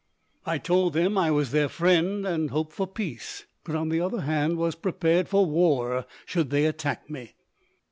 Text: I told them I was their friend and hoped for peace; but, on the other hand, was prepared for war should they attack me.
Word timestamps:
I 0.47 0.57
told 0.57 0.93
them 0.93 1.15
I 1.15 1.29
was 1.29 1.51
their 1.51 1.69
friend 1.69 2.25
and 2.25 2.49
hoped 2.49 2.73
for 2.73 2.87
peace; 2.87 3.45
but, 3.63 3.75
on 3.75 3.89
the 3.89 4.01
other 4.01 4.21
hand, 4.21 4.57
was 4.57 4.73
prepared 4.73 5.29
for 5.29 5.45
war 5.45 6.07
should 6.25 6.49
they 6.49 6.65
attack 6.65 7.07
me. 7.07 7.35